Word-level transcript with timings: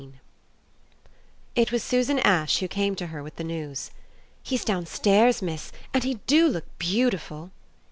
XV 0.03 0.09
It 1.55 1.71
was 1.71 1.83
Susan 1.83 2.17
Ash 2.17 2.57
who 2.57 2.67
came 2.67 2.95
to 2.95 3.05
her 3.05 3.21
with 3.21 3.35
the 3.35 3.43
news: 3.43 3.91
"He's 4.41 4.65
downstairs, 4.65 5.43
miss, 5.43 5.71
and 5.93 6.03
he 6.03 6.15
do 6.25 6.47
look 6.47 6.65
beautiful." 6.79 7.51